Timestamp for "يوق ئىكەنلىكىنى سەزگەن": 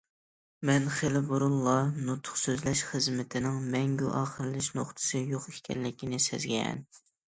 5.37-6.87